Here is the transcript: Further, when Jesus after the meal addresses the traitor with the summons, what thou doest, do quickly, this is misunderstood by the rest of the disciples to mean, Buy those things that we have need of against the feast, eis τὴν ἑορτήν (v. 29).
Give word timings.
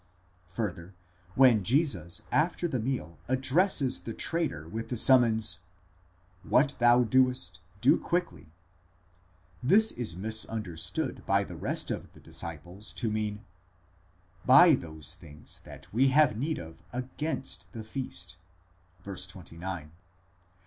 Further, 0.47 0.95
when 1.35 1.63
Jesus 1.63 2.23
after 2.31 2.67
the 2.67 2.79
meal 2.79 3.19
addresses 3.27 3.99
the 3.99 4.15
traitor 4.15 4.67
with 4.67 4.87
the 4.89 4.97
summons, 4.97 5.59
what 6.41 6.75
thou 6.79 7.03
doest, 7.03 7.59
do 7.81 7.99
quickly, 7.99 8.47
this 9.61 9.91
is 9.91 10.15
misunderstood 10.15 11.23
by 11.27 11.43
the 11.43 11.55
rest 11.55 11.91
of 11.91 12.11
the 12.13 12.19
disciples 12.19 12.93
to 12.93 13.11
mean, 13.11 13.45
Buy 14.43 14.73
those 14.73 15.13
things 15.13 15.59
that 15.65 15.93
we 15.93 16.07
have 16.07 16.35
need 16.35 16.57
of 16.57 16.81
against 16.91 17.71
the 17.71 17.83
feast, 17.83 18.37
eis 19.05 19.27
τὴν 19.27 19.43
ἑορτήν 19.43 19.43
(v. 19.43 19.59
29). 19.61 19.91